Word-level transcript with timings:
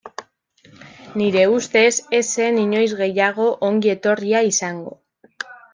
Nire 1.21 1.43
ustez, 1.57 1.91
ez 2.21 2.23
zen 2.31 2.59
inoiz 2.65 2.89
gehiago 3.05 3.49
ongi 3.73 3.97
etorria 3.99 4.47
izango. 4.53 5.01